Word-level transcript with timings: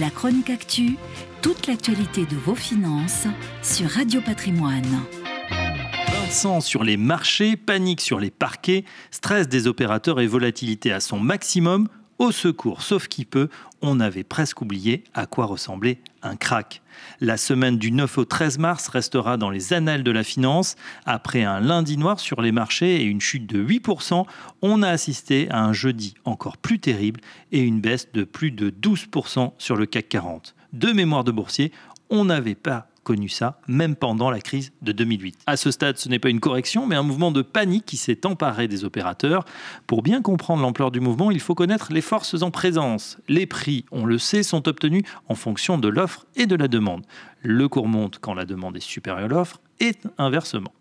La 0.00 0.08
chronique 0.08 0.48
actu, 0.48 0.96
toute 1.42 1.66
l'actualité 1.66 2.24
de 2.24 2.34
vos 2.34 2.54
finances 2.54 3.26
sur 3.62 3.90
Radio 3.90 4.22
Patrimoine. 4.22 5.02
Vincent 6.08 6.62
sur 6.62 6.82
les 6.82 6.96
marchés, 6.96 7.56
panique 7.56 8.00
sur 8.00 8.18
les 8.18 8.30
parquets, 8.30 8.86
stress 9.10 9.48
des 9.48 9.66
opérateurs 9.66 10.18
et 10.20 10.26
volatilité 10.26 10.92
à 10.92 11.00
son 11.00 11.20
maximum. 11.20 11.88
Au 12.18 12.30
secours, 12.30 12.82
sauf 12.82 13.08
qui 13.08 13.24
peut, 13.24 13.48
on 13.80 13.98
avait 13.98 14.22
presque 14.22 14.60
oublié 14.60 15.04
à 15.14 15.26
quoi 15.26 15.46
ressemblait 15.46 15.98
un 16.22 16.36
crack. 16.36 16.82
La 17.20 17.36
semaine 17.36 17.78
du 17.78 17.90
9 17.90 18.18
au 18.18 18.24
13 18.24 18.58
mars 18.58 18.88
restera 18.88 19.36
dans 19.36 19.50
les 19.50 19.72
annales 19.72 20.04
de 20.04 20.10
la 20.10 20.22
finance. 20.22 20.76
Après 21.04 21.42
un 21.42 21.58
lundi 21.58 21.96
noir 21.96 22.20
sur 22.20 22.42
les 22.42 22.52
marchés 22.52 23.00
et 23.00 23.04
une 23.04 23.20
chute 23.20 23.46
de 23.46 23.64
8%, 23.64 24.24
on 24.62 24.82
a 24.82 24.88
assisté 24.88 25.50
à 25.50 25.64
un 25.64 25.72
jeudi 25.72 26.14
encore 26.24 26.58
plus 26.58 26.78
terrible 26.78 27.20
et 27.50 27.60
une 27.60 27.80
baisse 27.80 28.12
de 28.12 28.24
plus 28.24 28.52
de 28.52 28.70
12% 28.70 29.52
sur 29.58 29.76
le 29.76 29.86
CAC 29.86 30.08
40. 30.08 30.54
De 30.72 30.92
mémoire 30.92 31.24
de 31.24 31.32
boursier, 31.32 31.72
on 32.08 32.26
n'avait 32.26 32.54
pas 32.54 32.88
connu 33.04 33.28
ça, 33.28 33.60
même 33.66 33.96
pendant 33.96 34.30
la 34.30 34.40
crise 34.40 34.72
de 34.82 34.92
2008. 34.92 35.38
À 35.46 35.56
ce 35.56 35.70
stade, 35.70 35.98
ce 35.98 36.08
n'est 36.08 36.18
pas 36.18 36.28
une 36.28 36.40
correction, 36.40 36.86
mais 36.86 36.96
un 36.96 37.02
mouvement 37.02 37.30
de 37.30 37.42
panique 37.42 37.84
qui 37.84 37.96
s'est 37.96 38.26
emparé 38.26 38.68
des 38.68 38.84
opérateurs. 38.84 39.44
Pour 39.86 40.02
bien 40.02 40.22
comprendre 40.22 40.62
l'ampleur 40.62 40.90
du 40.90 41.00
mouvement, 41.00 41.30
il 41.30 41.40
faut 41.40 41.54
connaître 41.54 41.92
les 41.92 42.00
forces 42.00 42.42
en 42.42 42.50
présence. 42.50 43.18
Les 43.28 43.46
prix, 43.46 43.84
on 43.90 44.04
le 44.04 44.18
sait, 44.18 44.42
sont 44.42 44.68
obtenus 44.68 45.02
en 45.28 45.34
fonction 45.34 45.78
de 45.78 45.88
l'offre 45.88 46.26
et 46.36 46.46
de 46.46 46.56
la 46.56 46.68
demande. 46.68 47.04
Le 47.42 47.68
cours 47.68 47.88
monte 47.88 48.18
quand 48.20 48.34
la 48.34 48.44
demande 48.44 48.76
est 48.76 48.80
supérieure 48.80 49.26
à 49.26 49.28
l'offre 49.28 49.60
et 49.80 49.94
inversement. 50.18 50.72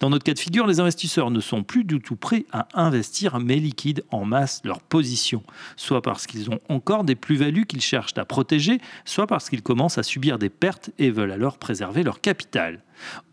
Dans 0.00 0.10
notre 0.10 0.24
cas 0.24 0.34
de 0.34 0.38
figure, 0.38 0.66
les 0.66 0.80
investisseurs 0.80 1.30
ne 1.30 1.40
sont 1.40 1.62
plus 1.62 1.84
du 1.84 2.00
tout 2.00 2.16
prêts 2.16 2.46
à 2.52 2.68
investir, 2.74 3.38
mais 3.40 3.56
liquident 3.56 4.02
en 4.10 4.24
masse 4.24 4.60
leur 4.64 4.80
position, 4.80 5.42
soit 5.76 6.02
parce 6.02 6.26
qu'ils 6.26 6.50
ont 6.50 6.60
encore 6.68 7.04
des 7.04 7.14
plus-values 7.14 7.66
qu'ils 7.66 7.80
cherchent 7.80 8.16
à 8.16 8.24
protéger, 8.24 8.78
soit 9.04 9.26
parce 9.26 9.48
qu'ils 9.48 9.62
commencent 9.62 9.98
à 9.98 10.02
subir 10.02 10.38
des 10.38 10.50
pertes 10.50 10.90
et 10.98 11.10
veulent 11.10 11.32
alors 11.32 11.58
préserver 11.58 12.02
leur 12.02 12.20
capital. 12.20 12.82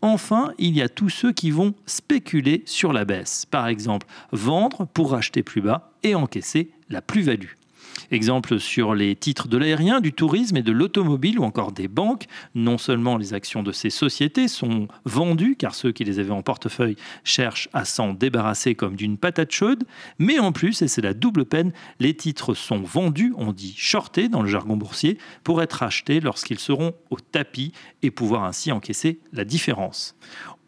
Enfin, 0.00 0.52
il 0.58 0.76
y 0.76 0.82
a 0.82 0.88
tous 0.88 1.08
ceux 1.08 1.32
qui 1.32 1.50
vont 1.50 1.74
spéculer 1.86 2.62
sur 2.66 2.92
la 2.92 3.04
baisse, 3.04 3.46
par 3.46 3.68
exemple 3.68 4.06
vendre 4.32 4.86
pour 4.86 5.14
acheter 5.14 5.42
plus 5.42 5.60
bas 5.60 5.92
et 6.02 6.14
encaisser 6.14 6.70
la 6.88 7.02
plus-value. 7.02 7.61
Exemple 8.10 8.58
sur 8.58 8.94
les 8.94 9.16
titres 9.16 9.48
de 9.48 9.56
l'aérien, 9.56 10.00
du 10.00 10.12
tourisme 10.12 10.56
et 10.56 10.62
de 10.62 10.72
l'automobile 10.72 11.38
ou 11.38 11.44
encore 11.44 11.72
des 11.72 11.88
banques. 11.88 12.26
Non 12.54 12.78
seulement 12.78 13.16
les 13.16 13.34
actions 13.34 13.62
de 13.62 13.72
ces 13.72 13.90
sociétés 13.90 14.48
sont 14.48 14.88
vendues, 15.04 15.56
car 15.56 15.74
ceux 15.74 15.92
qui 15.92 16.04
les 16.04 16.18
avaient 16.18 16.30
en 16.30 16.42
portefeuille 16.42 16.96
cherchent 17.24 17.68
à 17.72 17.84
s'en 17.84 18.12
débarrasser 18.12 18.74
comme 18.74 18.96
d'une 18.96 19.18
patate 19.18 19.52
chaude, 19.52 19.84
mais 20.18 20.38
en 20.38 20.52
plus, 20.52 20.82
et 20.82 20.88
c'est 20.88 21.02
la 21.02 21.14
double 21.14 21.44
peine, 21.44 21.72
les 22.00 22.14
titres 22.14 22.54
sont 22.54 22.82
vendus, 22.82 23.34
on 23.36 23.52
dit 23.52 23.74
shortés 23.76 24.28
dans 24.28 24.42
le 24.42 24.48
jargon 24.48 24.76
boursier, 24.76 25.18
pour 25.44 25.62
être 25.62 25.82
achetés 25.82 26.20
lorsqu'ils 26.20 26.58
seront 26.58 26.92
au 27.10 27.16
tapis 27.18 27.72
et 28.02 28.10
pouvoir 28.10 28.44
ainsi 28.44 28.72
encaisser 28.72 29.20
la 29.32 29.44
différence. 29.44 30.16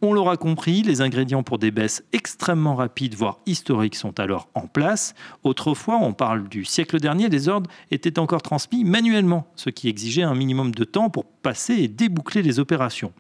On 0.07 0.13
l'aura 0.13 0.37
compris, 0.37 0.83
les 0.83 1.01
ingrédients 1.01 1.43
pour 1.43 1.59
des 1.59 1.71
baisses 1.71 2.05
extrêmement 2.13 2.75
rapides, 2.75 3.15
voire 3.15 3.39
historiques, 3.47 3.95
sont 3.95 4.21
alors 4.21 4.51
en 4.53 4.67
place. 4.67 5.15
Autrefois, 5.45 5.97
on 5.97 6.13
parle 6.13 6.47
du 6.47 6.67
siècle 6.67 7.01
dernier, 7.01 7.14
les 7.15 7.49
ordres 7.49 7.71
étaient 7.91 8.19
encore 8.19 8.43
transmis 8.43 8.85
manuellement, 8.85 9.47
ce 9.57 9.71
qui 9.71 9.89
exigeait 9.89 10.23
un 10.23 10.35
minimum 10.35 10.75
de 10.75 10.85
temps 10.85 11.11
pour 11.11 11.25
passer 11.25 11.75
et 11.75 11.89
déboucler 11.89 12.43
les 12.43 12.59
opérations. 12.59 13.13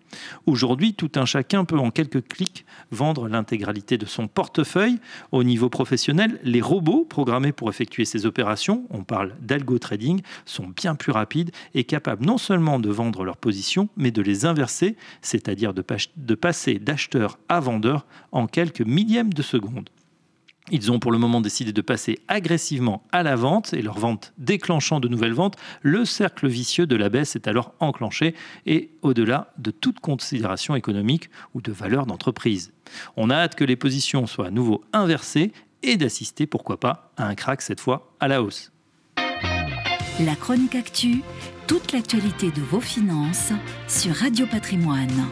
Aujourd'hui, 0.46 0.94
tout 0.94 1.10
un 1.16 1.24
chacun 1.24 1.64
peut 1.64 1.78
en 1.78 1.90
quelques 1.90 2.26
clics 2.26 2.64
vendre 2.90 3.28
l'intégralité 3.28 3.98
de 3.98 4.06
son 4.06 4.28
portefeuille. 4.28 4.98
Au 5.32 5.44
niveau 5.44 5.68
professionnel, 5.68 6.40
les 6.42 6.60
robots 6.60 7.04
programmés 7.04 7.52
pour 7.52 7.68
effectuer 7.68 8.04
ces 8.04 8.26
opérations, 8.26 8.84
on 8.90 9.04
parle 9.04 9.34
d'algo 9.40 9.78
trading, 9.78 10.20
sont 10.44 10.68
bien 10.68 10.94
plus 10.94 11.12
rapides 11.12 11.50
et 11.74 11.84
capables 11.84 12.24
non 12.24 12.38
seulement 12.38 12.78
de 12.78 12.90
vendre 12.90 13.24
leurs 13.24 13.36
positions, 13.36 13.88
mais 13.96 14.10
de 14.10 14.22
les 14.22 14.46
inverser, 14.46 14.96
c'est-à-dire 15.22 15.74
de, 15.74 16.34
passer 16.34 16.78
d'acheteur 16.78 17.38
à 17.48 17.60
vendeur 17.60 18.06
en 18.32 18.46
quelques 18.46 18.80
millièmes 18.80 19.33
de 19.33 19.42
seconde. 19.42 19.90
Ils 20.70 20.91
ont 20.91 20.98
pour 20.98 21.13
le 21.13 21.19
moment 21.19 21.42
décidé 21.42 21.73
de 21.73 21.83
passer 21.83 22.20
agressivement 22.27 23.02
à 23.13 23.23
la 23.23 23.36
vente 23.36 23.75
et 23.75 23.83
leur 23.83 23.98
vente 23.98 24.33
déclenchant 24.39 24.98
de 24.98 25.08
nouvelles 25.08 25.35
ventes, 25.35 25.57
le 25.83 26.07
cercle 26.07 26.48
vicieux 26.48 26.86
de 26.86 26.97
la 26.97 27.11
baisse 27.11 27.36
est 27.36 27.47
alors 27.47 27.75
enclenché 27.80 28.35
et 28.64 28.91
au-delà 29.02 29.52
de 29.58 29.70
toute 29.70 30.01
considération 30.01 30.75
économique 30.75 31.29
ou 31.52 31.61
de 31.61 31.70
valeur 31.70 32.07
d'entreprise. 32.07 32.73
On 33.17 33.29
a 33.29 33.36
hâte 33.36 33.57
que 33.57 33.64
les 33.64 33.77
positions 33.77 34.27
soient 34.27 34.47
à 34.47 34.51
nouveau 34.51 34.83
inversées 34.95 35.52
et 35.83 35.98
d'assister, 35.98 36.47
pourquoi 36.47 36.81
pas, 36.81 37.13
à 37.19 37.27
un 37.27 37.35
crack 37.35 37.61
cette 37.61 37.81
fois 37.81 38.14
à 38.19 38.29
la 38.29 38.42
hausse. 38.42 38.73
La 40.20 40.35
chronique 40.35 40.77
actu, 40.77 41.23
toute 41.67 41.92
l'actualité 41.92 42.51
de 42.51 42.63
vos 42.63 42.81
finances 42.81 43.52
sur 43.86 44.14
Radio 44.14 44.46
Patrimoine. 44.46 45.29